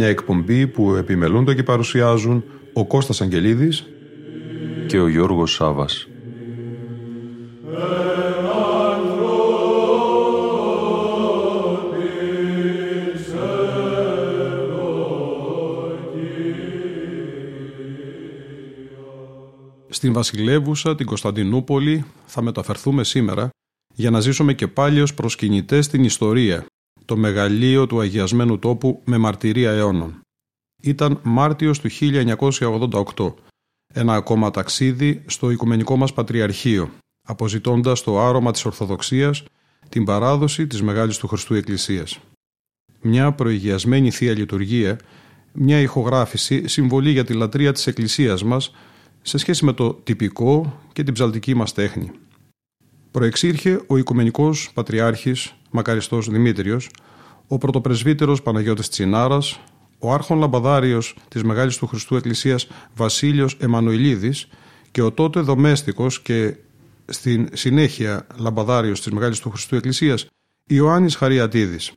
Μια 0.00 0.08
εκπομπή 0.08 0.66
που 0.66 0.94
επιμελούνται 0.94 1.54
και 1.54 1.62
παρουσιάζουν 1.62 2.44
ο 2.72 2.86
Κώστας 2.86 3.20
Αγγελίδης 3.20 3.86
και 4.86 5.00
ο 5.00 5.08
Γιώργος 5.08 5.52
Σάβας. 5.52 6.08
Στην 19.88 20.12
Βασιλεύουσα, 20.12 20.94
την 20.94 21.06
Κωνσταντινούπολη, 21.06 22.04
θα 22.26 22.42
μεταφερθούμε 22.42 23.04
σήμερα 23.04 23.48
για 23.94 24.10
να 24.10 24.20
ζήσουμε 24.20 24.54
και 24.54 24.68
πάλι 24.68 25.00
ως 25.00 25.14
προσκυνητές 25.14 25.84
στην 25.84 26.04
ιστορία, 26.04 26.64
το 27.10 27.16
μεγαλείο 27.16 27.86
του 27.86 28.00
αγιασμένου 28.00 28.58
τόπου 28.58 29.02
με 29.04 29.18
μαρτυρία 29.18 29.70
αιώνων. 29.70 30.20
Ήταν 30.82 31.20
Μάρτιος 31.22 31.80
του 31.80 31.88
1988 33.16 33.34
ένα 33.94 34.14
ακόμα 34.14 34.50
ταξίδι 34.50 35.22
στο 35.26 35.50
Οικουμενικό 35.50 35.96
μας 35.96 36.12
Πατριαρχείο, 36.12 36.90
αποζητώντας 37.28 38.02
το 38.02 38.20
άρωμα 38.20 38.52
της 38.52 38.64
Ορθοδοξίας, 38.64 39.44
την 39.88 40.04
παράδοση 40.04 40.66
της 40.66 40.82
Μεγάλης 40.82 41.16
του 41.16 41.26
Χριστού 41.26 41.54
Εκκλησίας. 41.54 42.18
Μια 43.00 43.32
προηγιασμένη 43.32 44.10
Θεία 44.10 44.32
Λειτουργία, 44.32 44.98
μια 45.52 45.80
ηχογράφηση 45.80 46.68
συμβολή 46.68 47.10
για 47.10 47.24
τη 47.24 47.32
λατρεία 47.32 47.72
της 47.72 47.86
Εκκλησίας 47.86 48.42
μας 48.44 48.74
σε 49.22 49.38
σχέση 49.38 49.64
με 49.64 49.72
το 49.72 49.94
τυπικό 49.94 50.80
και 50.92 51.02
την 51.02 51.14
ψαλτική 51.14 51.54
μας 51.54 51.72
τέχνη. 51.72 52.10
Προεξήρχε 53.10 53.82
ο 53.86 53.96
Οικουμενικός 53.96 54.70
Πατριάρχης 54.74 55.54
Μακαριστός 55.70 56.28
Δημήτριος, 56.30 56.90
ο 57.46 57.58
πρωτοπρεσβύτερος 57.58 58.42
Παναγιώτης 58.42 58.88
Τσινάρας, 58.88 59.60
ο 59.98 60.12
άρχον 60.12 60.38
λαμπαδάριος 60.38 61.16
της 61.28 61.42
Μεγάλης 61.42 61.76
του 61.76 61.86
Χριστού 61.86 62.16
Εκκλησίας 62.16 62.68
Βασίλειος 62.94 63.56
Εμμανουηλίδης 63.60 64.48
και 64.90 65.02
ο 65.02 65.12
τότε 65.12 65.40
δομέστικος 65.40 66.20
και 66.20 66.54
στην 67.06 67.48
συνέχεια 67.52 68.26
λαμπαδάριος 68.36 69.00
της 69.00 69.12
Μεγάλης 69.12 69.38
του 69.38 69.50
Χριστού 69.50 69.76
Εκκλησίας 69.76 70.26
Ιωάννης 70.66 71.14
Χαριατίδης. 71.16 71.92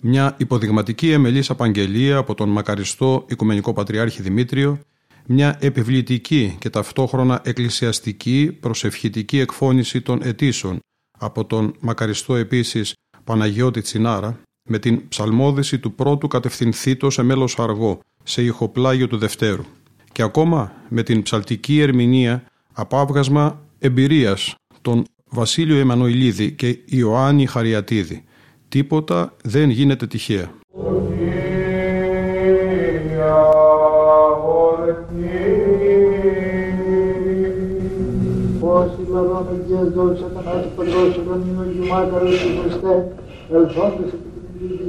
Μια 0.00 0.34
υποδειγματική 0.38 1.10
εμελής 1.10 1.50
απαγγελία 1.50 2.16
από 2.16 2.34
τον 2.34 2.48
μακαριστό 2.48 3.24
Οικουμενικό 3.28 3.72
Πατριάρχη 3.72 4.22
Δημήτριο, 4.22 4.78
μια 5.26 5.56
επιβλητική 5.60 6.56
και 6.58 6.70
ταυτόχρονα 6.70 7.40
εκκλησιαστική 7.44 8.56
προσευχητική 8.60 9.38
εκφώνηση 9.38 10.00
των 10.00 10.20
αιτήσεων 10.22 10.80
από 11.18 11.44
τον 11.44 11.74
μακαριστό 11.80 12.34
επίσης 12.34 12.94
Παναγιώτη 13.24 13.80
Τσινάρα, 13.80 14.40
με 14.68 14.78
την 14.78 15.08
ψαλμόδηση 15.08 15.78
του 15.78 15.94
πρώτου 15.94 16.28
κατευθυνθήτως 16.28 17.14
σε 17.14 17.22
μέλος 17.22 17.58
αργό, 17.58 18.00
σε 18.22 18.42
ηχοπλάγιο 18.42 19.06
του 19.06 19.16
δευτέρου. 19.16 19.64
Και 20.12 20.22
ακόμα 20.22 20.72
με 20.88 21.02
την 21.02 21.22
ψαλτική 21.22 21.80
ερμηνεία 21.80 22.44
απάβγασμα 22.72 23.60
εμπειρίας 23.78 24.54
των 24.82 25.04
Βασίλειο 25.30 25.78
Εμμανουηλίδη 25.78 26.52
και 26.52 26.78
Ιωάννη 26.84 27.46
Χαριατίδη. 27.46 28.24
Τίποτα 28.68 29.36
δεν 29.42 29.70
γίνεται 29.70 30.06
τυχαία. 30.06 30.50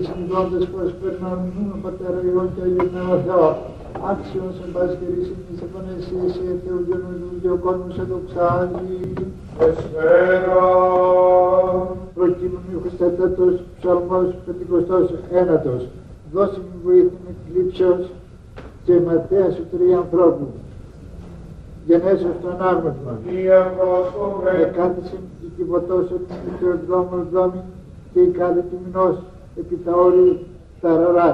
Συνδόντες 0.07 0.65
πως 0.71 0.89
περναμούν 1.01 1.69
Πατέρα 1.83 2.19
Υιόν 2.27 2.49
και 2.55 2.61
Αγίου 2.65 2.89
Πνεύμα 2.91 3.17
Θεό. 3.25 3.49
Άξιον 4.09 4.49
σε 4.57 4.65
πάση 4.73 4.95
και 4.99 5.07
ρίσιν 5.13 5.39
της 5.47 5.59
επανεσίας 5.67 6.31
και 6.41 6.51
θεογενού 6.63 7.29
και 7.41 7.49
ο 7.55 7.57
κόσμος 7.65 7.93
σε 7.95 8.03
δοξάζει. 8.11 8.99
Εσφαίρα. 9.67 10.61
Προκείμενο 12.15 12.67
Ιχουστέτατος 12.75 13.55
ψαλμός 13.77 14.27
πεντηκοστός 14.45 15.07
ένατος. 15.41 15.81
Δώσε 16.33 16.59
μου 16.65 16.77
βοήθεια 16.83 17.19
με 17.25 17.31
κλήψεως 17.45 18.03
και 18.85 18.93
ματέας 19.07 19.51
σου 19.55 19.65
τρία 19.71 19.97
ανθρώπου. 19.97 20.47
Γενέσεως 21.87 22.37
το 22.41 22.47
ανάγνωσμα. 22.55 23.13
Εκάθισε 24.67 25.17
η 25.45 25.47
κυβωτός 25.57 26.05
ότι 26.15 26.33
είναι 26.45 26.71
ο 26.73 26.79
δρόμος 26.87 27.23
δρόμοι 27.31 27.61
και 28.13 28.19
η 28.19 28.27
κάθε 28.27 28.61
του 28.69 28.77
μηνός 28.85 29.15
επί 29.59 29.75
τα 29.85 29.93
όρη 29.95 30.45
ταραρά. 30.81 31.31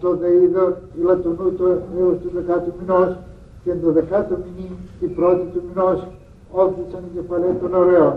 Το 0.00 0.18
δεΐδο 0.20 0.64
ηλατονού 1.00 1.52
το 1.58 1.64
έως 1.98 2.16
του 2.22 2.30
δεκάτου 2.34 2.72
μηνός 2.80 3.16
και 3.64 3.72
το 3.82 3.92
δεκάτο 3.92 4.34
μηνύ 4.44 4.70
η 5.00 5.06
πρώτη 5.06 5.44
του 5.52 5.62
μηνός 5.68 6.06
όφθησαν 6.50 7.02
οι 7.06 7.10
κεφαλαίοι 7.16 7.56
των 7.62 7.74
ωραίων. 7.74 8.14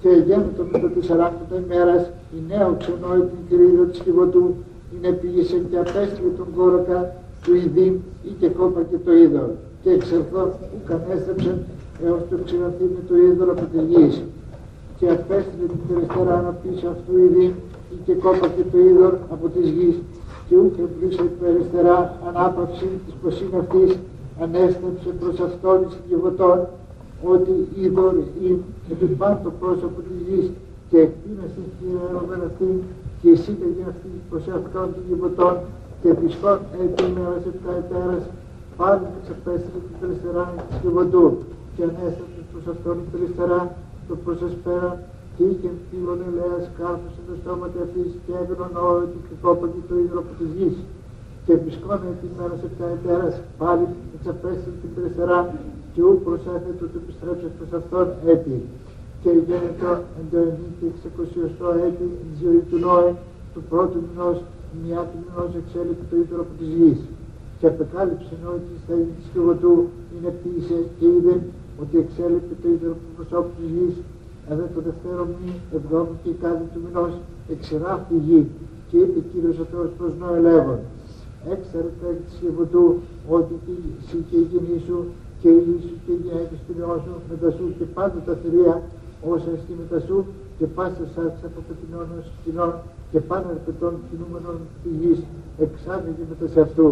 Και 0.00 0.08
γέμιτο 0.08 0.62
με 0.70 0.78
το 0.78 0.88
τεσσαράκοντα 0.88 1.56
ημέρας 1.64 2.02
η 2.36 2.38
νέα 2.48 2.66
οξενόη 2.66 3.20
την 3.20 3.42
κυρίδο 3.48 3.84
της 3.84 4.00
κυβωτού 4.00 4.54
είναι 4.94 5.10
πήγησε 5.20 5.56
και 5.70 5.78
απέστειλε 5.78 6.30
τον 6.36 6.46
κόροκα 6.56 6.98
του 7.44 7.54
Ιδίμ 7.54 7.94
ή 8.28 8.30
και 8.40 8.48
κόπα 8.48 8.80
και 8.90 8.96
το 9.04 9.12
είδο 9.12 9.44
και 9.82 9.90
εξερθώ 9.90 10.42
που 10.70 10.78
κανέστρεψε 10.88 11.52
έως 12.04 12.20
το 12.30 12.36
ξηραθεί 12.44 12.84
με 12.94 13.00
το 13.08 13.14
είδωλο 13.16 13.52
από 13.52 13.64
τη 13.72 13.78
γη 13.90 14.22
και 14.98 15.06
απέστειλε 15.10 15.66
την 15.72 15.80
περιστερά 15.88 16.36
να 16.46 16.52
πίσω 16.62 16.86
αυτού 16.94 17.12
Ιδίμ 17.26 17.52
και 18.04 18.14
κόπακε 18.14 18.62
το 18.72 18.78
είδωρ 18.78 19.12
από 19.34 19.48
της 19.48 19.68
γης. 19.76 19.96
Και 20.48 20.56
ούτε 20.56 20.82
πλήσε 20.82 21.22
περιστερά 21.40 21.98
ανάπαυση 22.28 22.88
της 23.04 23.14
ποσήν 23.22 23.52
αυτής 23.60 23.90
ανέστρεψε 24.42 25.10
προς 25.20 25.40
αυτόν 25.48 25.78
εις 25.82 25.94
γεγοτών 26.08 26.58
ότι 27.32 27.54
είδωρ 27.80 28.14
ή 28.46 28.48
επιπάν 28.92 29.38
το 29.44 29.50
πρόσωπο 29.60 29.98
της 30.06 30.18
γης 30.26 30.46
και 30.90 30.98
εκτείνασε 31.06 31.62
και 31.78 31.86
αερωμένα 32.02 32.44
αυτή 32.50 32.68
και 33.20 33.28
εισήγαγε 33.34 33.84
αυτή 33.92 34.10
προς 34.30 34.44
αυτόν 34.56 34.86
των 34.94 35.02
γεγοτών 35.08 35.54
και 36.00 36.08
επισκόν 36.16 36.58
έτσι 36.82 37.00
ημέρας 37.10 37.44
επτά 37.52 37.72
ετέρας 37.82 38.22
πάλι 38.80 39.04
εξαπέστηκε 39.18 39.78
την 39.86 39.96
περιστερά 40.00 40.44
της 40.68 40.76
γεγοντού 40.82 41.26
και 41.74 41.82
ανέστρεψε 41.88 42.40
προς 42.52 42.64
αυτόν 42.72 42.94
την 43.00 43.08
περιστερά 43.14 43.60
το 44.08 44.14
προσεσπέρα 44.24 44.90
και 45.36 45.70
φίλων 45.88 46.18
ελέας 46.28 46.64
κάρφωσε 46.78 47.20
το 47.28 47.34
στόμα 47.40 47.66
αυτής 47.86 48.08
και 48.24 48.32
έβγαινον 48.40 48.72
όλο 48.88 49.04
του 49.12 49.20
και 49.28 49.36
το 49.90 49.94
ίδιο 50.02 50.18
από 50.22 50.32
της 50.38 50.50
γης. 50.56 50.76
Και 51.44 51.52
επισκόνε 51.58 52.10
την 52.20 52.30
μέρα 52.38 52.54
σε 52.60 52.68
πια 52.74 52.88
ετέρας 52.96 53.34
πάλι 53.60 53.86
εξαπέστηκε 54.16 54.78
την 54.82 54.90
περιστερά 54.94 55.38
και 55.92 56.02
ού 56.08 56.12
προσέθετο 56.26 56.84
του 56.90 56.98
επιστρέψε 57.02 57.48
προς 57.56 57.70
αυτόν 57.80 58.06
έτη. 58.32 58.56
Και 59.22 59.30
γένετο 59.46 59.90
εντοενή 60.20 60.68
και 60.78 60.86
εξεκοσιωστό 60.92 61.68
έτη 61.86 62.06
η 62.30 62.32
ζωή 62.42 62.60
του 62.68 62.78
Νόε 62.84 63.10
του 63.54 63.62
πρώτου 63.70 63.98
μηνός 64.06 64.36
μια 64.82 65.00
του 65.08 65.18
μηνός 65.24 65.50
εξέλιξε 65.60 66.04
το 66.10 66.16
ίδιο 66.22 66.36
από 66.44 66.52
της 66.58 66.68
γης. 66.76 67.00
Και 67.60 67.66
απεκάλυψε 67.72 68.34
νόη 68.44 68.60
της 68.68 68.80
θέλης 68.86 69.14
της 69.18 69.26
του 69.60 69.72
είναι 70.14 70.30
ποιήσε 70.40 70.78
και 70.98 71.06
είδε 71.14 71.34
ότι 71.82 71.94
εξέλιξε 72.04 72.54
το 72.62 72.68
ίδιο 72.74 72.90
από 72.94 73.02
το 73.06 73.12
προσώπου 73.16 73.52
της 73.58 73.68
γης. 73.74 73.96
Εδώ 74.50 74.64
το 74.74 74.80
δευτέρο 74.88 75.24
μη 75.34 75.50
εβδόμη 75.76 76.14
και 76.22 76.32
κάτι 76.44 76.64
του 76.72 76.80
μηνός 76.84 77.12
εξεράφτη 77.54 78.14
η 78.20 78.22
γη. 78.26 78.42
Και 78.88 78.96
είπε 79.02 79.18
Κύριος 79.30 79.58
ο 79.64 79.66
Θεός 79.72 79.88
προς 79.98 80.12
Νοελεύον 80.20 80.80
έξερε 81.48 81.90
πέρα 82.00 82.18
της 82.24 82.34
του 82.72 83.00
ότι 83.28 83.54
εσύ 84.00 84.16
και 84.28 84.36
η 84.36 84.46
γενή 84.50 84.78
σου 84.86 84.98
και 85.40 85.48
η 85.48 85.60
γη 85.66 85.78
σου 85.86 85.96
και 86.04 86.12
η 86.12 86.20
γυναίκα 86.22 86.54
του 86.66 86.72
νεό 86.78 86.96
σου 87.04 87.14
μετά 87.30 87.50
σου 87.56 87.64
και 87.78 87.84
πάντα 87.96 88.18
τα 88.26 88.34
θηρία 88.40 88.82
όσα 89.32 89.50
εστί 89.56 89.72
μετά 89.82 89.98
σου 90.06 90.16
και 90.58 90.66
πάσα 90.76 91.04
σάρξα 91.14 91.46
από 91.50 91.60
πετεινών 91.68 92.08
ως 92.18 92.26
κοινών 92.44 92.72
και 93.10 93.20
πάντα 93.30 93.48
αρπετών 93.54 93.94
κινούμενων 94.08 94.56
της 94.82 94.92
γης 95.00 95.20
εξάγεται 95.64 96.24
μετά 96.30 96.46
σε 96.52 96.60
αυτού 96.66 96.86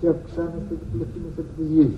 και 0.00 0.08
αυξάνεται 0.14 0.74
και 0.80 0.86
πληθύνεται 0.92 1.40
από 1.44 1.52
της 1.56 1.68
γης. 1.72 1.92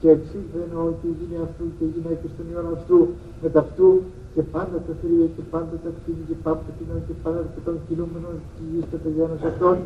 Και 0.00 0.08
εξήλθε 0.16 0.62
ότι 0.88 1.06
η 1.12 1.14
γη 1.18 1.36
αυτού 1.46 1.64
και 1.76 1.84
η 1.88 1.90
γυναίκα 1.94 2.24
στον 2.32 2.46
ιόν 2.50 2.66
αυτού 2.76 2.98
με 3.40 3.48
αυτού 3.64 3.88
και 4.34 4.42
πάντα 4.54 4.76
τα 4.86 4.92
θρία 5.00 5.26
και 5.36 5.44
πάντα 5.52 5.74
τα 5.84 5.90
κτίνη 5.96 6.22
και 6.28 6.36
πάντα 6.46 6.68
και 7.06 7.14
πάντα 7.24 7.42
των 7.66 7.76
κινούμενων 7.86 8.34
της 8.52 8.64
γης 8.70 8.84
και 8.90 8.98
τα 9.04 9.08
γένος 9.16 9.42
αυτών 9.50 9.76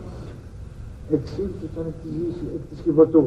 εξήλθουσαν 1.17 1.85
εκ 1.91 1.97
της 2.03 2.13
γης 2.19 2.37
εκ 2.57 2.63
της 2.71 2.79
κυβωτού 2.85 3.25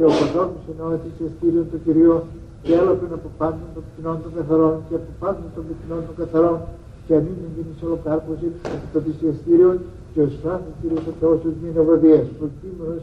και 0.00 0.06
ο 0.10 0.12
Παντώμης 0.20 0.64
εννοώθησε 0.72 1.24
στήριον 1.34 1.66
το 1.72 1.78
Κυρίο 1.84 2.16
και 2.64 2.72
έλαβαν 2.80 3.12
από 3.18 3.28
πάντων 3.40 3.68
των 3.74 3.82
κτηνών 3.88 4.16
των 4.22 4.30
καθαρών 4.36 4.74
και 4.88 4.94
από 5.00 5.10
πάντων 5.22 5.46
των 5.54 5.64
κτηνών 5.68 6.00
των 6.06 6.14
καθαρών. 6.20 6.58
Και 7.06 7.12
αν 7.16 7.22
είναι 7.30 7.48
γίνει 7.54 7.74
ολοκάρπωση 7.86 8.46
το 8.92 8.98
θυσιαστήριο 9.04 9.70
και 10.12 10.20
ο 10.26 10.28
Σφάθος 10.34 10.74
Κύριος 10.80 11.04
ο 11.10 11.14
Θεός 11.20 11.36
τους 11.42 11.54
μείνει 11.60 11.78
ευωδίες. 11.84 12.24
Προκείμενος, 12.38 13.00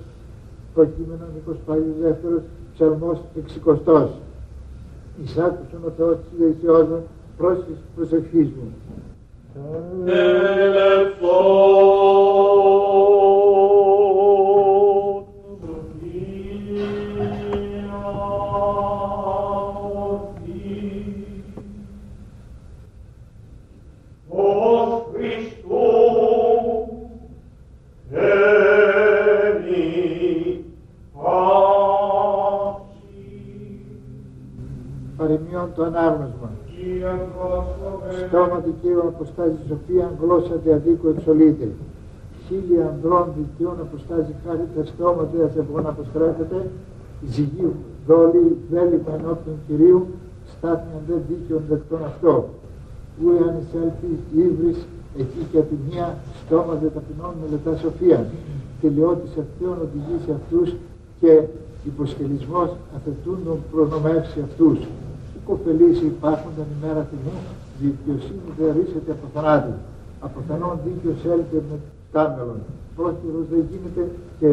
προκείμενον 0.77 1.29
25 1.67 1.77
δεύτερος 2.01 2.41
ψαλμός 2.73 3.17
εξικοστός. 3.37 4.09
Εισάκουσον 5.23 5.81
ο 5.85 5.91
Θεός 5.97 6.15
της 6.15 6.47
Ιησιός 6.47 6.87
μου 6.87 7.03
προς 7.37 7.57
της 7.57 7.77
προσευχής 7.95 8.47
μου. 8.47 8.73
Παροιμιών 9.53 11.07
αποστάζει 39.37 39.61
σοφία, 39.69 40.05
γλώσσα 40.21 40.55
διαδίκου 40.65 41.07
εξολείται. 41.07 41.67
Χίλια 42.45 42.83
ανδρών 42.91 43.25
δικαίων 43.37 43.77
αποστάζει 43.85 44.33
χάρη 44.43 44.65
τα 44.75 44.83
στόμα 44.91 45.23
διασεβών 45.33 45.85
αποστρέφεται. 45.87 46.59
Ζυγίου 47.33 47.73
δόλη 48.07 48.57
βέλημα 48.71 49.11
ενώπιον 49.17 49.57
Κυρίου, 49.67 50.07
στάθμιον 50.53 51.01
δε 51.07 51.15
δίκαιον 51.27 51.63
δεκτών 51.69 52.01
αυτό. 52.11 52.33
Ου 53.21 53.27
εάν 53.39 53.53
εισέλθει 53.61 54.11
ύβρις, 54.45 54.79
εκεί 55.21 55.41
και 55.51 55.57
από 55.57 55.75
μία 55.89 56.17
στόμα 56.45 56.73
δε 56.81 56.87
ταπεινών 56.95 57.33
μελετά 57.41 57.73
σοφία. 57.83 58.19
Τελειώτης 58.81 59.31
ευθέων 59.43 59.77
οδηγεί 59.85 60.17
σε 60.25 60.31
αυτούς 60.39 60.67
και 61.19 61.31
υποσχελισμός 61.89 62.69
αφετούντων 62.95 63.57
προνομεύσει 63.71 64.39
αυτούς 64.47 64.77
κοφελήσει 65.47 66.05
υπάρχονταν 66.05 66.67
ημέρα 66.77 67.01
τιμού, 67.09 67.37
δικαιοσύνη 67.81 68.49
δεν 68.59 68.69
ρίσεται 68.77 69.11
από 69.15 69.25
θανάτη. 69.33 69.73
Από 70.25 70.37
θανόν 70.47 70.75
δίκαιος 70.85 71.19
έλειπε 71.33 71.59
με 71.69 71.77
τάμελον. 72.13 72.59
Πρόχειρος 72.95 73.45
δεν 73.51 73.63
γίνεται 73.71 74.03
και 74.39 74.47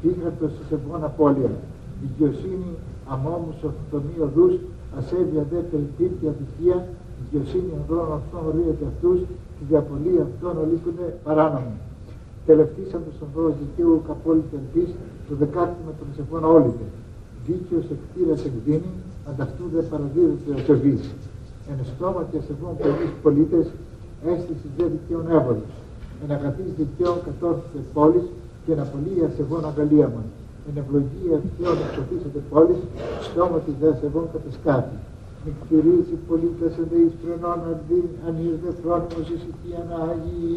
πίχαρτος 0.00 0.52
σε 0.68 0.74
ευγόν 0.78 1.02
απώλεια. 1.10 1.52
Δικαιοσύνη 2.04 2.70
αμόμους 3.12 3.58
ορθοτομή 3.68 4.16
οδούς, 4.26 4.54
ασέβεια 4.98 5.42
δε 5.50 5.58
πελπίρτη 5.70 6.24
αδικία, 6.32 6.78
δικαιοσύνη 7.22 7.70
ανδρών 7.78 8.08
αυτών 8.18 8.40
ορίεται 8.50 8.84
αυτούς, 8.92 9.18
τη 9.56 9.62
διαπολία 9.70 10.22
αυτών 10.28 10.54
ολίκονται 10.64 11.06
παράνομοι. 11.26 11.76
Τελευτήσαν 12.50 13.00
τους 13.06 13.18
ανδρός 13.24 13.52
δικαίου 13.62 14.02
καπόλυτη 14.08 14.54
ελπίς, 14.60 14.90
το 15.28 15.34
δεκάτημα 15.42 15.92
των 15.98 16.08
σεφών 16.16 16.42
όλητε. 16.56 16.86
Δίκαιος 17.46 17.86
εκτήρας 17.94 18.40
εκδίνει, 18.48 18.92
ανταυτού 19.28 19.64
δεν 19.74 19.84
παραδίδεται 19.90 20.50
ο 20.56 20.58
σεβής. 20.68 21.02
Εν 21.70 21.78
στόμα 21.90 22.22
και 22.30 22.38
σεβών 22.46 22.76
πολλοί 22.82 23.06
πολίτες, 23.22 23.66
αίσθηση 24.26 24.68
δε 24.76 24.84
δικαίων 24.94 25.26
έβολης. 25.36 25.72
Εν 26.22 26.30
αγαθής 26.36 26.70
δικαίων 26.78 27.16
κατόρθωσε 27.26 27.80
πόλης 27.94 28.26
και 28.64 28.72
εν 28.72 28.80
απολύει 28.84 29.22
ασεβών 29.28 29.64
αγαλίαμον. 29.70 30.26
Εν 30.68 30.74
ευλογία 30.82 31.36
δικαίων 31.44 31.76
εξοφίσατε 31.86 32.40
πόλης, 32.50 32.80
στόμα 33.26 33.58
της 33.64 33.74
δε 33.80 33.90
σεβών 34.00 34.26
κατασκάτη. 34.32 34.96
Μη 35.44 35.50
κτηρίζει 35.60 36.16
πολίτες 36.28 36.72
εν 36.80 36.86
δε 36.90 36.98
εις 37.04 37.14
πρενών 37.20 37.60
αν 38.26 38.34
ήρθε 38.48 38.70
φρόνιμος 38.82 39.28
ησυχίαν 39.34 39.88
Άγιοι. 40.08 40.48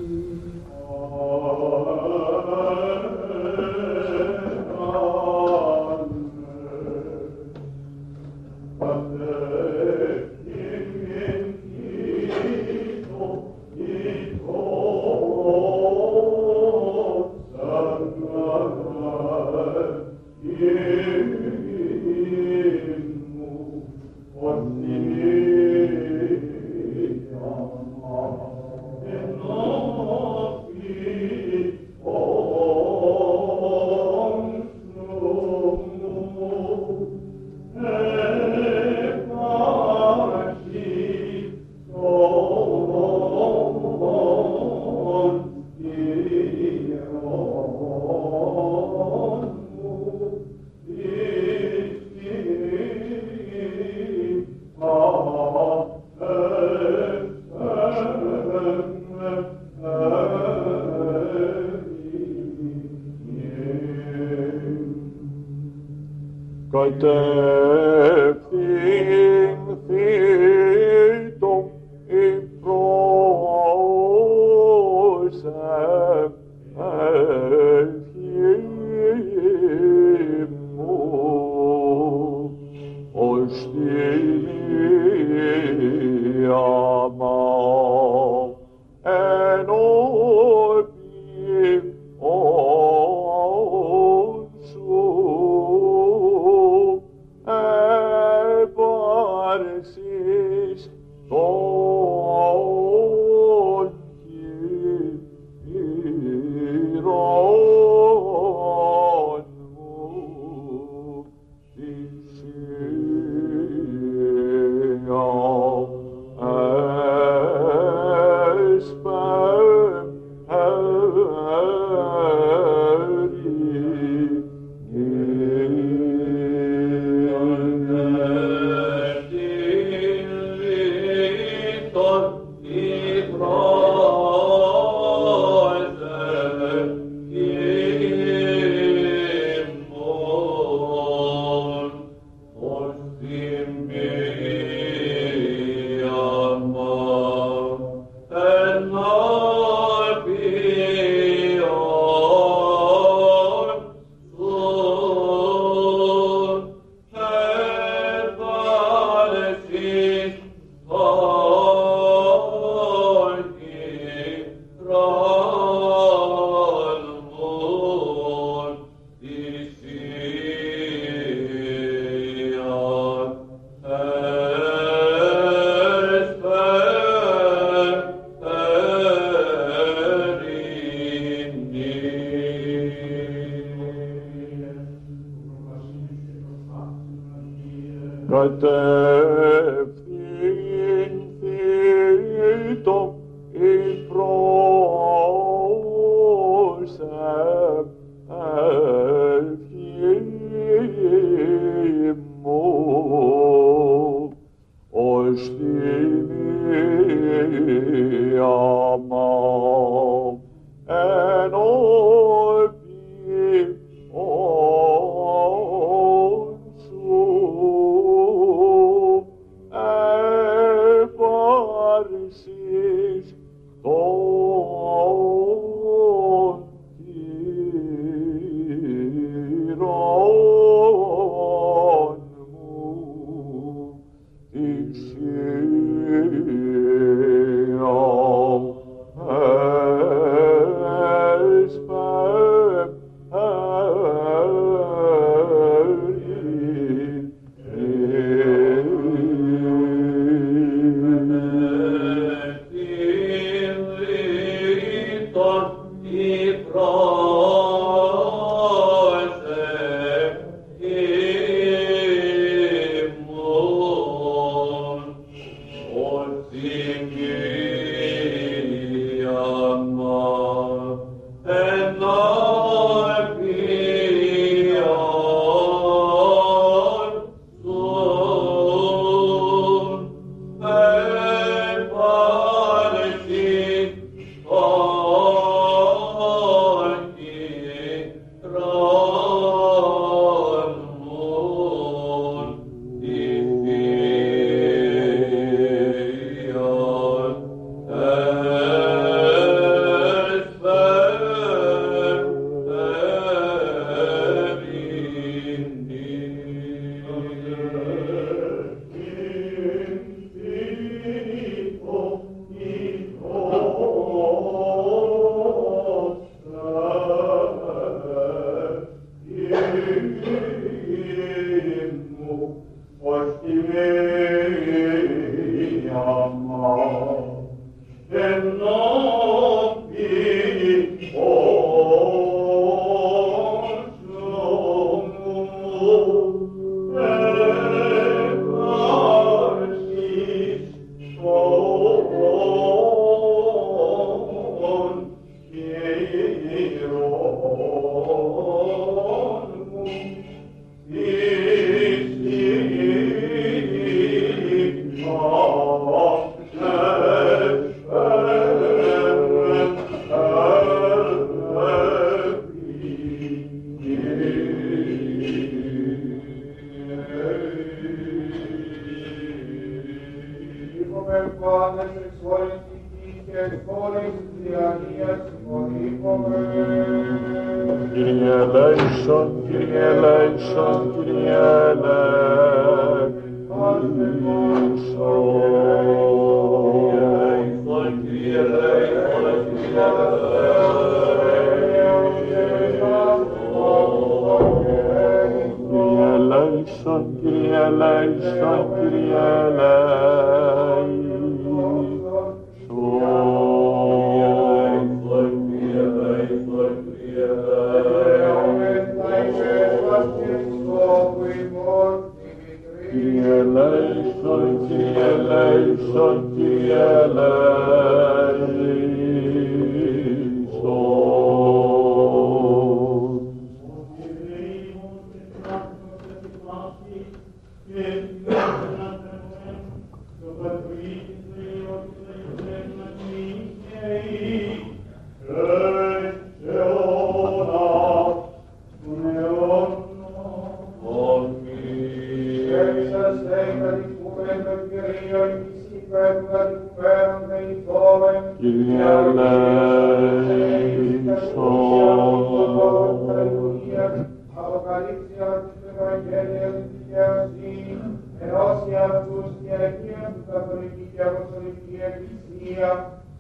Εκκλησία, 462.50 462.72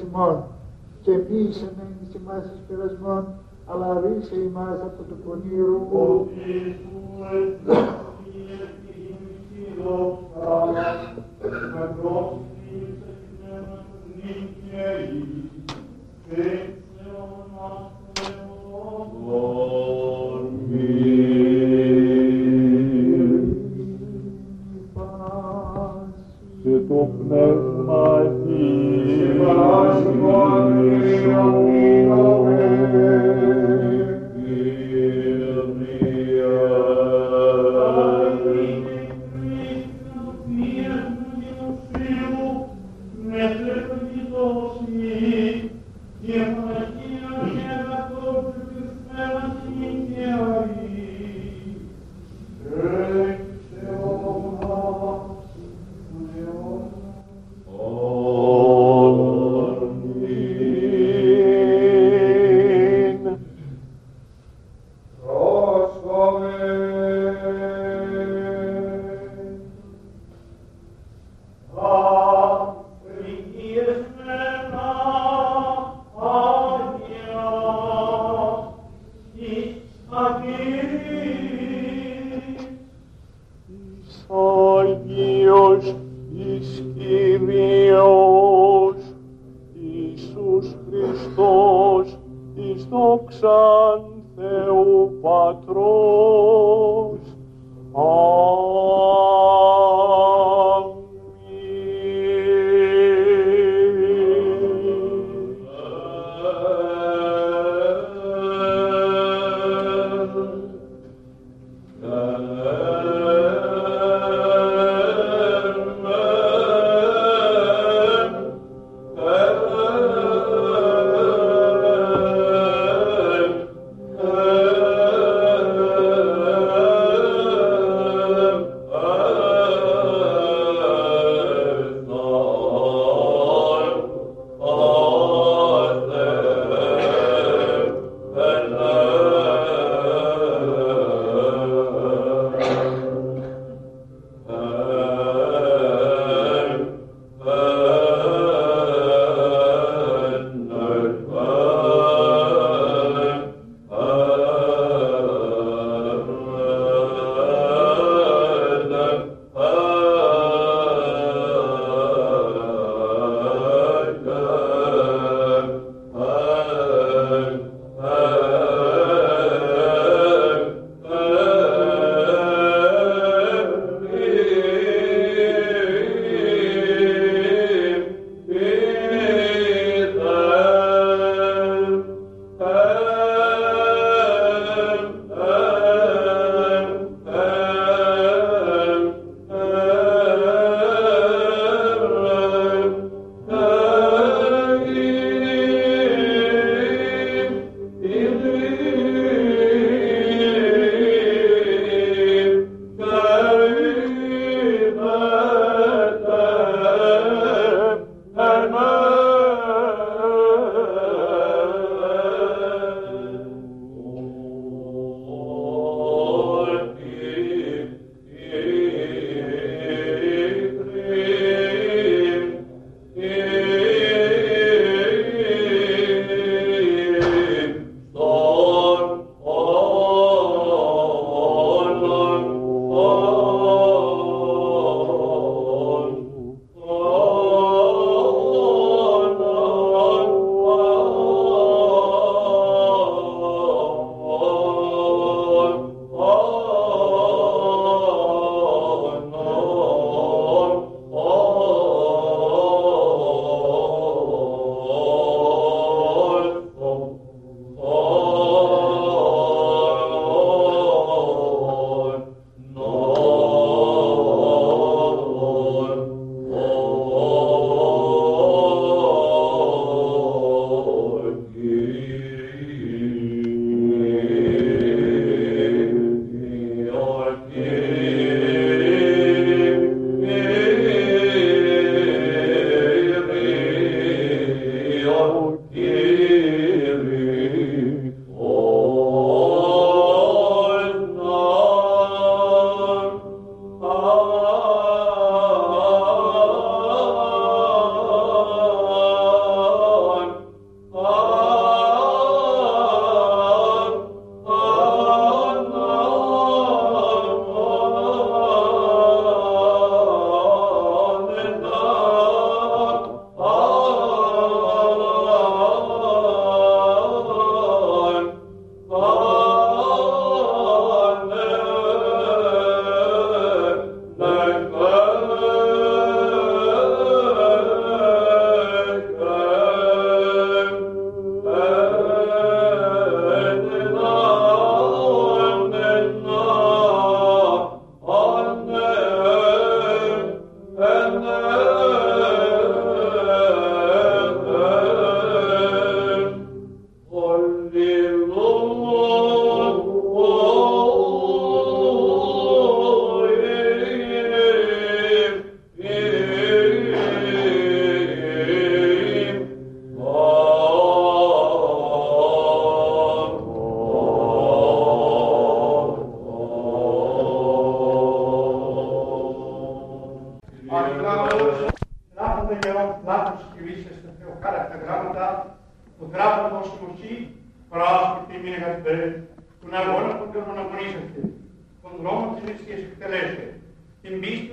ημών. 0.00 0.44
Και 1.00 1.10
μη 1.10 1.52
σε 1.52 1.72
μένεις 1.76 2.14
ημάς 2.14 2.44
εις 2.44 2.60
πειρασμών, 2.68 3.24
αλλά 3.66 4.00
ρίξε 4.00 4.34
ημάς 4.40 4.78
από 4.80 5.02
το 5.08 5.14
πονήρου. 5.24 5.80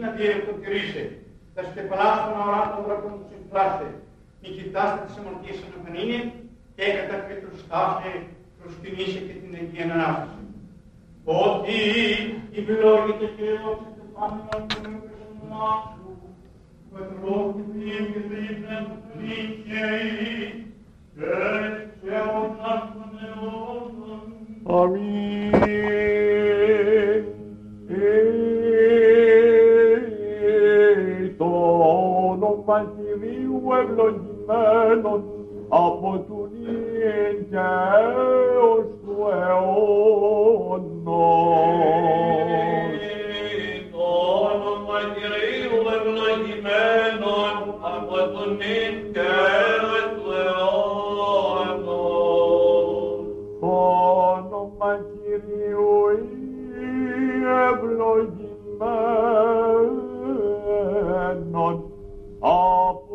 Να 0.04 0.10
διευκοτηρήσε, 0.18 1.04
τα 1.56 1.62
στεπαλάστα 1.70 2.28
να 2.36 2.42
ορά 2.48 2.62
των 2.72 2.82
δράκων 2.86 3.12
του 3.18 3.28
συμφλάστε, 3.32 3.88
μη 4.42 4.50
κοιτάστε 4.58 5.00
τις 5.06 5.16
αμαρτίες 5.20 5.58
αναφανίνε 5.66 6.20
και 6.76 6.86
κατακρίτως 6.98 7.56
στάστε, 7.64 8.12
προσκυνήσε 8.58 9.20
και 9.28 9.36
την 9.42 9.52
Αγία 9.60 9.86
Ανάσταση. 9.96 10.44
Ότι 11.48 11.80
η 12.58 12.60
πλόγητε 12.68 13.26
και 13.38 13.48
όξετε 13.70 14.04
πάνω 14.16 14.40
να 14.50 14.58
τον 14.70 14.84
εμπρεσμά 14.90 15.68
σου, 15.92 16.10
Αμήν. 24.72 25.40
Ε, 31.40 31.44
Το 31.44 31.52
όνομα 32.32 32.78
Κυρίου 32.96 33.62
ευλογημένον 33.82 35.24
από 35.70 36.26
του 36.28 36.50
νυν 36.52 37.50
και 37.50 37.58
έως 37.58 38.88
του 39.02 39.16
αιώνος. 39.32 40.82
Το 43.92 44.04
όνομα 44.52 45.00
Κυρίου 45.16 45.80
ευλογημένον 45.96 47.56
από 47.94 48.18
τον 48.34 48.50
νυν 48.50 48.96
και 49.14 49.20
έως 49.20 50.06
του 50.16 50.30
αιώνος. 50.42 51.10
όνομα 53.62 54.92
Κυρίου 55.12 55.92
ευλογημένον 57.72 59.59
από 62.40 63.09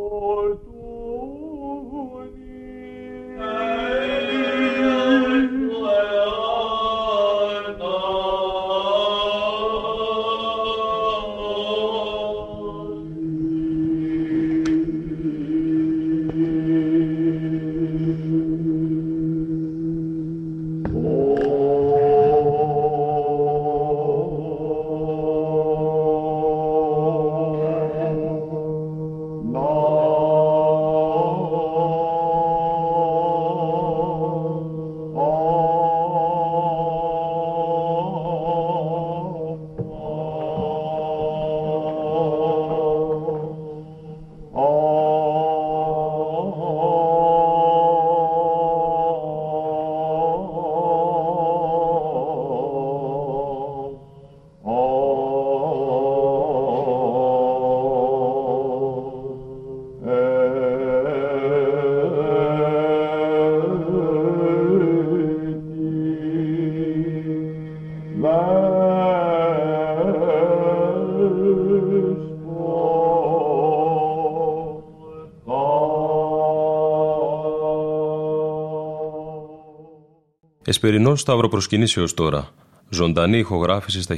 Εσπερινό 80.84 81.16
Σταυροπροσκυνήσεως 81.16 82.14
τώρα. 82.14 82.50
Ζωντανή 82.88 83.38
ηχογράφηση 83.38 84.02
στα 84.02 84.16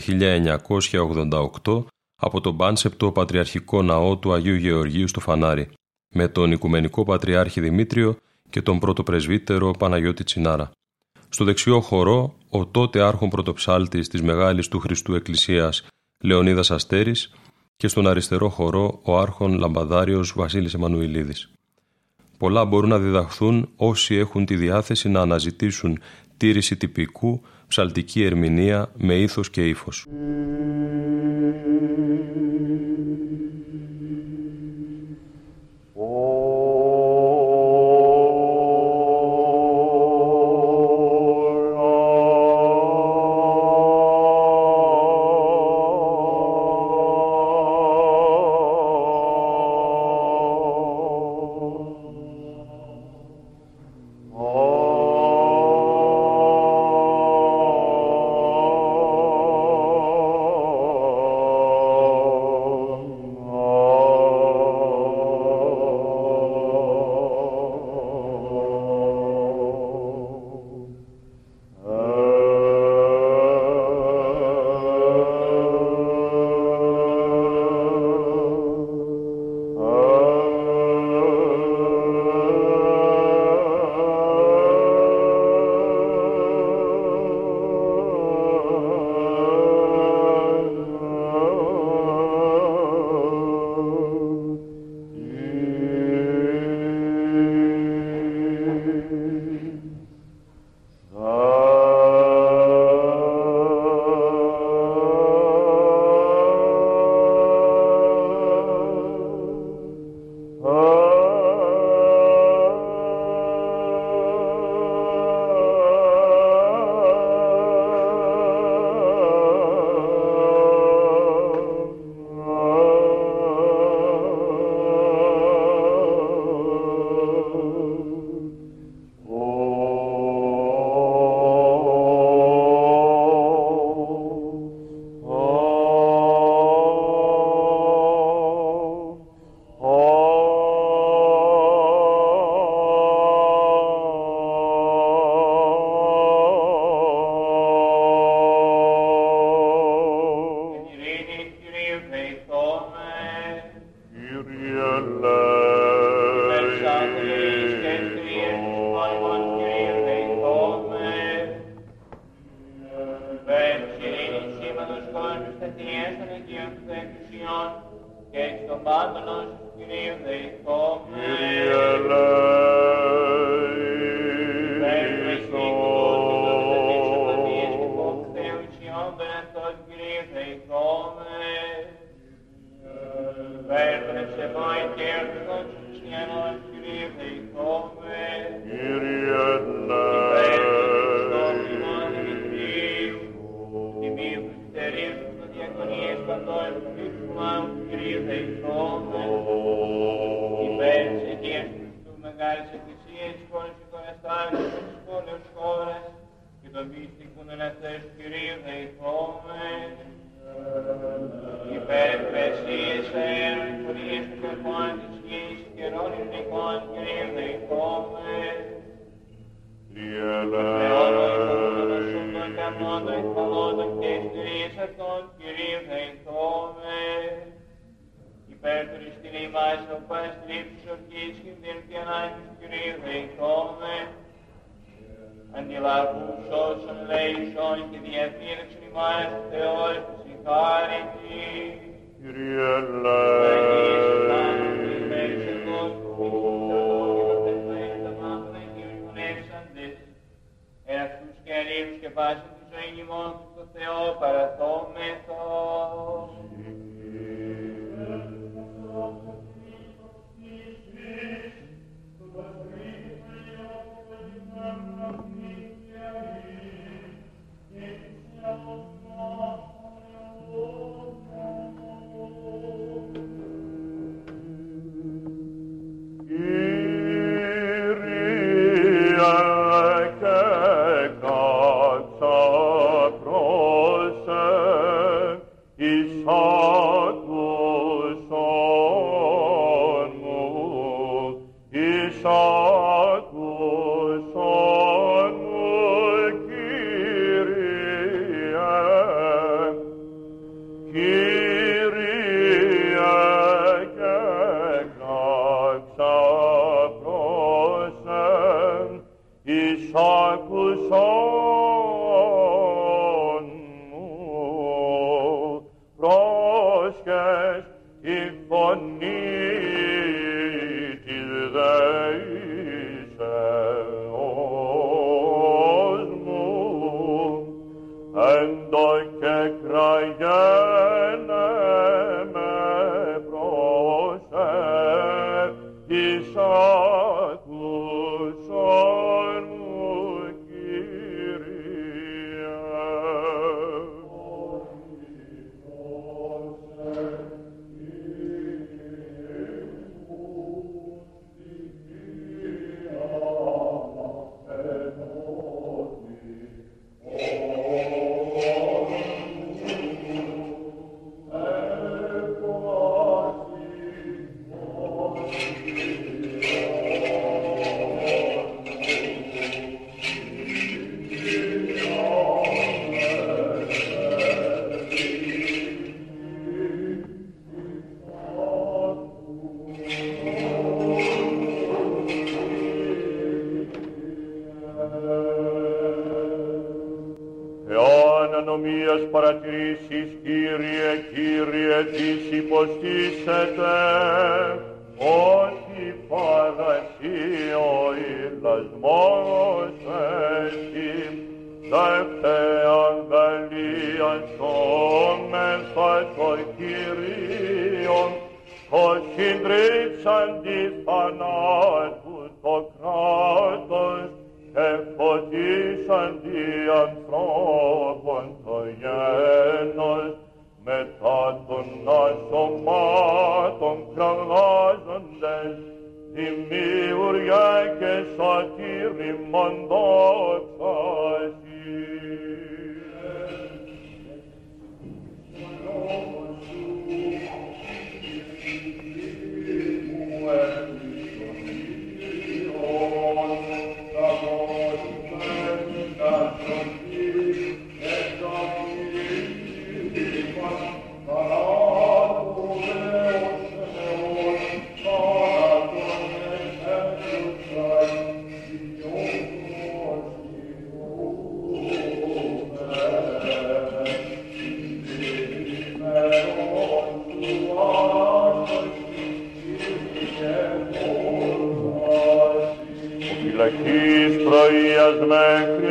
1988 1.64 1.85
από 2.16 2.40
τον 2.40 2.57
πάνσεπτο 2.57 3.12
Πατριαρχικό 3.12 3.83
Ναό 3.83 4.16
του 4.16 4.33
Αγίου 4.33 4.55
Γεωργίου 4.55 5.09
στο 5.09 5.20
Φανάρι 5.20 5.68
με 6.14 6.29
τον 6.29 6.52
Οικουμενικό 6.52 7.05
Πατριάρχη 7.05 7.61
Δημήτριο 7.61 8.16
και 8.50 8.62
τον 8.62 8.79
πρώτο 8.79 9.02
πρεσβύτερο 9.02 9.70
Παναγιώτη 9.70 10.24
Τσινάρα. 10.24 10.70
Στο 11.29 11.44
δεξιό 11.44 11.81
χορό, 11.81 12.35
ο 12.50 12.66
τότε 12.66 13.02
άρχον 13.02 13.29
πρωτοψάλτης 13.29 14.09
της 14.09 14.22
Μεγάλης 14.22 14.68
του 14.68 14.79
Χριστού 14.79 15.14
Εκκλησίας 15.14 15.87
Λεωνίδας 16.22 16.70
Αστέρης 16.70 17.33
και 17.76 17.88
στον 17.88 18.07
αριστερό 18.07 18.48
χορό 18.48 19.00
ο 19.02 19.18
άρχον 19.18 19.59
λαμπαδάριος 19.59 20.33
Βασίλης 20.37 20.74
Εμμανουηλίδης. 20.74 21.50
Πολλά 22.38 22.64
μπορούν 22.64 22.88
να 22.88 22.98
διδαχθούν 22.98 23.68
όσοι 23.76 24.14
έχουν 24.14 24.44
τη 24.44 24.57
διάθεση 24.57 25.09
να 25.09 25.20
αναζητήσουν 25.20 25.98
τήρηση 26.37 26.77
τυπικού, 26.77 27.42
ψαλτική 27.68 28.22
ερμηνεία 28.25 28.92
με 28.96 29.14
ήθος 29.14 29.51
και 29.51 29.68
ύφος. 29.68 30.06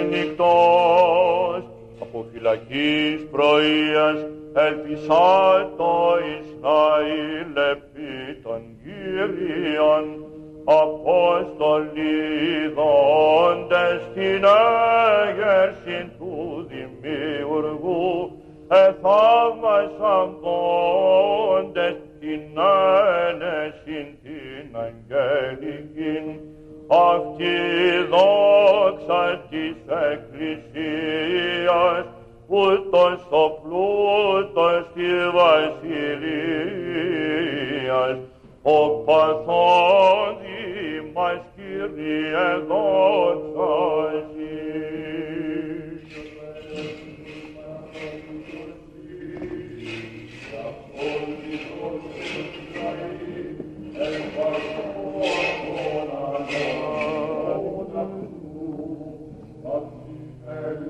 Νυχτός, 0.10 1.64
από 2.02 2.26
φυλακής 2.32 3.28
πρωίας 3.32 4.18
ελπισά 4.54 5.72
το 5.78 6.18
Ισραήλ 6.36 7.56
επί 7.72 8.42
των 8.44 8.62
Κύριων, 8.84 10.26
Απόστολοι 10.68 12.14
δόντες 12.76 14.02
την 14.14 14.44
έγερση 15.24 16.12
του 16.18 16.68
Δημιουργού, 16.70 18.32
εθαύμασαν 18.68 20.36
δόντες 20.42 21.96
την 22.20 22.42
ένεση 23.30 24.18
την 24.24 24.76
αγγελική, 24.86 26.40
αυτή 26.88 27.56
δόξα 28.10 29.42
της 29.50 29.76
Εκκλησίας, 30.12 32.06
ούτως 32.48 33.20
ο 33.30 33.50
πλούτος 33.50 34.84
της 34.94 35.32
Βασιλείας, 35.34 36.18
ο 38.64 38.90
παθόδη 38.90 40.56
μας 41.14 41.42
Κύριε 41.56 42.56
ad 56.50 57.92
tu 57.92 58.10
ad 59.66 60.82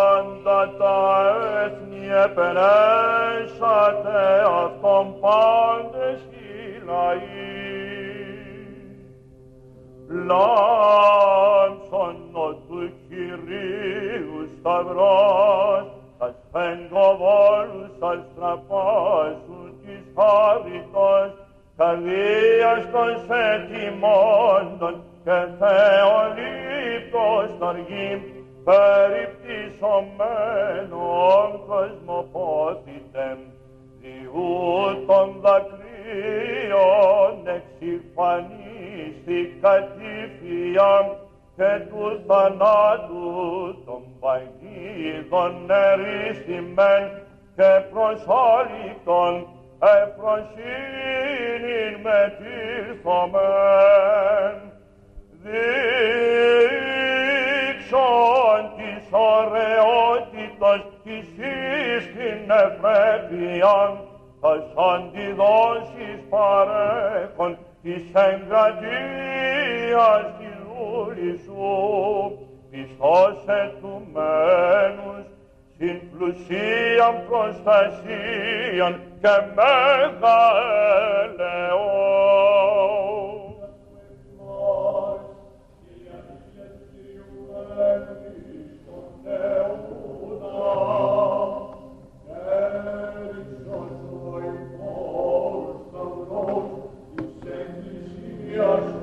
πάντα 0.00 0.60
τα 0.78 0.98
έθνη 1.64 2.02
επενέσατε 2.24 2.68
αυτόν 4.64 5.06
πάντες 5.20 6.20
οι 6.30 6.82
λαοί. 6.86 7.58
Λάμψον 10.26 12.14
του 12.68 12.80
Κυρίου 13.08 14.38
σταυρός, 14.58 15.84
σας 16.18 16.34
φεγγοβόλους 16.52 17.90
σας 18.00 18.20
τραπάσουν 18.36 19.66
της 19.84 20.02
χάριτος, 20.16 21.30
καρδίας 21.76 22.82
των 22.92 23.10
ετοιμώντων 23.52 24.94
και 25.24 25.38
θεολήπτος 25.58 27.48
ταργή, 27.58 28.39
περιπτυσσομένων 28.64 31.60
κοσμοπόθητεμ, 31.66 33.38
διού 34.00 35.04
των 35.06 35.26
δακρύων 35.40 37.32
εξυφανίστηκα 37.56 39.74
τη 39.96 40.12
φυά 40.38 40.96
και 41.56 41.72
τους 41.88 42.16
θανάτους 42.26 43.72
των 43.86 44.02
παγίδων 44.20 45.54
ερίστημεν 45.70 47.04
και 47.56 47.70
προσόληπτων 47.90 49.32
εφροσύνην 49.80 51.92
με 52.02 52.20
τυρθωμέν. 52.38 54.54
Δείξον 57.90 58.62
της 58.76 59.04
ωραιότητας 59.10 60.82
της 61.04 61.26
εις 61.36 62.04
την 62.06 62.50
ευπρέπειαν, 62.50 63.92
τας 64.40 64.64
αντιδόσεις 64.90 66.18
παρέχον 66.30 67.52
της 67.82 68.04
εγκρατείας 68.28 70.24
της 70.38 70.54
δούλης 70.66 71.40
σου, 71.44 72.38
πιστός 72.70 73.36
ετουμένους, 73.62 75.24
στην 75.74 75.96
πλουσίαν 76.10 77.14
προστασίαν 77.28 78.94
και 79.20 79.34
μέγα 79.54 80.40
Dios. 98.60 98.99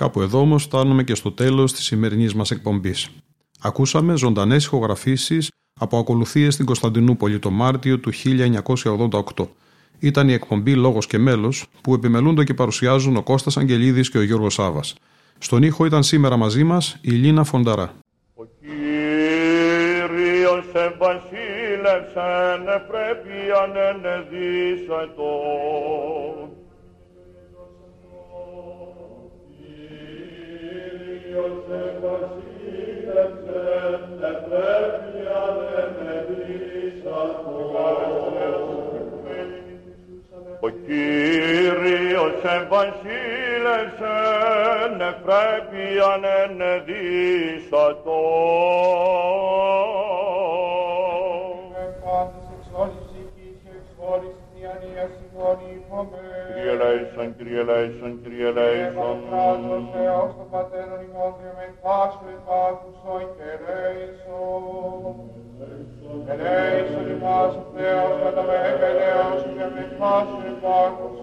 Κάπου 0.00 0.20
εδώ 0.20 0.40
όμως 0.40 0.62
φτάνουμε 0.62 1.02
και 1.02 1.14
στο 1.14 1.32
τέλος 1.32 1.72
της 1.72 1.84
σημερινής 1.84 2.34
μας 2.34 2.50
εκπομπής. 2.50 3.08
Ακούσαμε 3.60 4.16
ζωντανές 4.16 4.64
ηχογραφήσεις 4.64 5.50
από 5.80 5.98
ακολουθίες 5.98 6.54
στην 6.54 6.66
Κωνσταντινούπολη 6.66 7.38
το 7.38 7.50
Μάρτιο 7.50 7.98
του 7.98 8.12
1988. 8.12 9.48
Ήταν 9.98 10.28
η 10.28 10.32
εκπομπή 10.32 10.74
Λόγος 10.74 11.06
και 11.06 11.18
Μέλος 11.18 11.66
που 11.80 11.94
επιμελούνται 11.94 12.44
και 12.44 12.54
παρουσιάζουν 12.54 13.16
ο 13.16 13.22
Κώστας 13.22 13.56
Αγγελίδης 13.56 14.10
και 14.10 14.18
ο 14.18 14.22
Γιώργος 14.22 14.54
Σάβας. 14.54 14.94
Στον 15.38 15.62
ήχο 15.62 15.84
ήταν 15.84 16.02
σήμερα 16.02 16.36
μαζί 16.36 16.64
μας 16.64 16.96
η 17.00 17.10
Λίνα 17.10 17.44
Φονταρά. 17.44 17.94
Ο 18.34 18.42
Κύριος 18.60 20.66
ευασίλευσεν 20.72 22.64
πρέπει 22.88 23.38
ανενεδίσατο. 23.62 25.22
Ο 25.22 25.24
πρέπει 45.19 45.83
ανενεδίσατο. 46.13 48.19
Με 51.73 51.83
πάντης 52.03 52.45
εξ 52.55 52.65
όλης 52.81 52.99
ψυχής 53.07 53.55
και 53.63 53.71
εξ 53.79 53.87
όλης 54.11 54.35
διανοίας 54.53 55.09
συμφωνήφομαι. 55.17 56.23
Κύριε 56.55 56.75
Λέησον, 56.81 57.27
Κύριε 57.37 57.63
Λέησον, 57.69 58.11
Κύριε 58.21 58.49
Λέησον. 58.57 59.17
Λέησον. 59.31 59.83
Θεός 59.95 60.29
των 60.37 60.47
Πατέρων 60.53 60.99
ημών 61.07 61.31
διαμετάσου 61.39 62.25
επάκουσον 62.37 63.23
και 63.37 63.49
λέησον. 63.63 65.15
Ελέησον 66.31 67.05
ημάς 67.15 67.53
ο 67.61 67.63
Θεός 67.75 68.11
κατά 68.23 68.41
με 68.49 68.57
επελέος 68.71 69.39
και 69.55 69.65
μετάσου 69.75 70.39
επάκουσον 70.51 71.08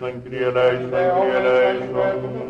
Κύριε 0.00 0.14
Λέησον, 0.16 0.24
Κύριε 0.30 0.50
Λέησον, 0.56 1.20
Κύριε 1.20 1.40
Λέησον. 1.46 1.92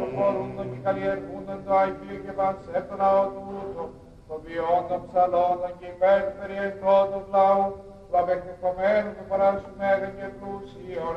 Προχωρούντων 0.01 0.66
και 0.72 0.78
καλλιεργούντων 0.86 1.59
το 1.66 1.72
Αγίο 1.82 2.18
και 2.24 2.32
πανσέπτο 2.38 2.96
ναό 3.03 3.22
τούτο, 3.34 3.82
των 4.28 4.38
βιών 4.44 4.82
των 4.90 5.01
ψαλών 5.07 5.59
και 5.78 5.86
υπέρ 5.94 6.18
του 6.26 6.34
περιεχόντος 6.40 7.24
λαού, 7.34 7.64
του 8.09 8.16
απεκτεκομένου 8.20 9.11
και 9.16 9.24
παράσουμενου 9.30 10.09
και 10.16 10.26
πλούσιον 10.38 11.14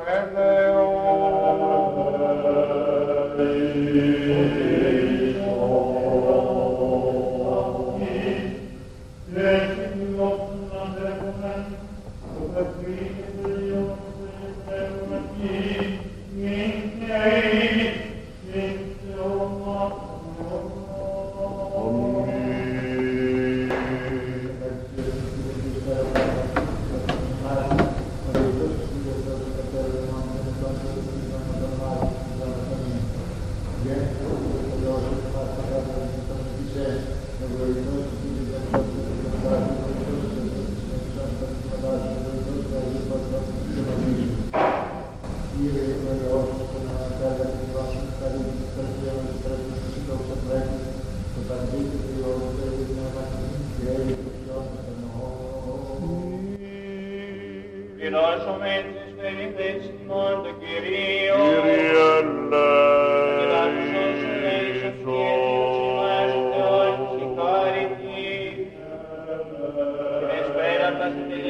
Amen. 17.24 17.63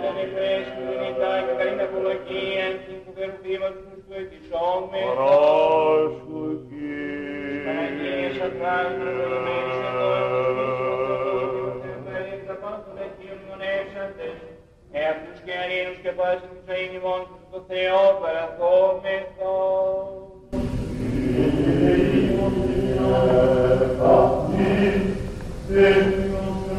Πάτερ 0.00 0.16
Εκρέστου, 0.24 0.82
γεννητά 0.90 1.32
και 1.44 1.52
καλήν 1.58 1.80
απολογία, 1.86 2.66
στην 2.82 2.98
κουβερδίμα 3.04 3.68
του 3.74 3.82
Χριστού 3.86 4.14
ετησόμε. 4.22 5.00
Παράσου, 5.08 6.42
Κύριε. 6.68 7.64
Παναγία, 7.66 8.28
σατράς, 8.38 8.90
προδομένης, 8.98 9.76
και 15.44 15.54
αρήνους 15.62 15.98
και 16.02 16.12
πάση 16.18 16.46
τους 16.52 16.66
αείμνημών 16.72 17.20
τους, 17.28 17.42
το 17.52 17.58
Θεό 17.70 18.02
παραθόμεθο. 18.22 19.56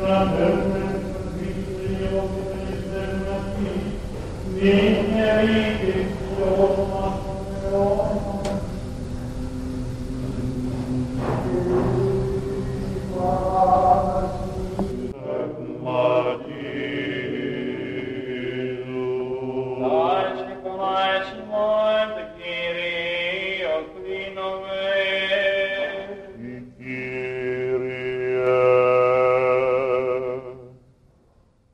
Amen. 0.10 0.69
Amen. 4.62 5.10